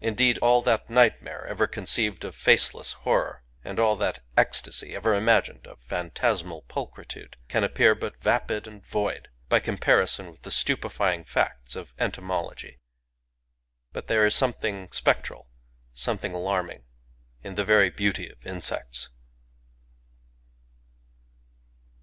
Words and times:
Indeed, 0.00 0.38
all 0.38 0.62
that 0.62 0.88
nightmare 0.88 1.44
ever 1.44 1.66
con 1.66 1.84
ceived 1.84 2.24
of 2.24 2.34
faceless 2.34 2.92
horror, 3.04 3.42
and 3.62 3.78
all 3.78 3.96
that 3.96 4.20
ecstasy 4.34 4.94
ever 4.94 5.14
imagined 5.14 5.66
of 5.66 5.78
phantasmal 5.78 6.62
pulchritude, 6.70 7.36
can 7.48 7.62
appear 7.62 7.94
but 7.94 8.18
vapid 8.22 8.66
and 8.66 8.82
void 8.86 9.28
by 9.50 9.60
comparison 9.60 10.30
with 10.30 10.40
the 10.40 10.50
stupefying 10.50 11.22
facts 11.22 11.76
of 11.76 11.92
entomology. 11.98 12.78
But 13.92 14.06
there 14.06 14.24
is 14.24 14.34
something 14.34 14.90
spectral, 14.90 15.50
something 15.92 16.32
alarming, 16.32 16.84
in 17.42 17.56
the 17.56 17.64
very 17.66 17.90
beauty 17.90 18.26
of 18.30 18.46
insects. 18.46 19.10